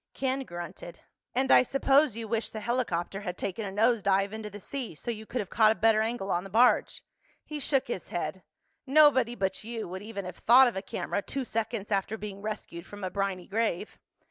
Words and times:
Ken 0.15 0.45
grunted. 0.45 1.01
"And 1.35 1.51
I 1.51 1.61
suppose 1.61 2.15
you 2.15 2.27
wish 2.27 2.49
the 2.49 2.59
helicopter 2.59 3.21
had 3.21 3.37
taken 3.37 3.67
a 3.67 3.71
nose 3.71 4.01
dive 4.01 4.33
into 4.33 4.49
the 4.49 4.59
sea, 4.59 4.95
so 4.95 5.11
you 5.11 5.27
could 5.27 5.41
have 5.41 5.51
caught 5.51 5.71
a 5.71 5.75
better 5.75 6.01
angle 6.01 6.31
on 6.31 6.43
the 6.43 6.49
barge." 6.49 7.03
He 7.45 7.59
shook 7.59 7.87
his 7.87 8.07
head. 8.07 8.41
"Nobody 8.87 9.35
but 9.35 9.63
you 9.63 9.87
would 9.87 10.01
even 10.01 10.25
have 10.25 10.37
thought 10.37 10.67
of 10.67 10.75
a 10.75 10.81
camera 10.81 11.21
two 11.21 11.45
seconds 11.45 11.91
after 11.91 12.17
being 12.17 12.41
rescued 12.41 12.87
from 12.87 13.03
a 13.03 13.11
briny 13.11 13.45
grave." 13.45 13.99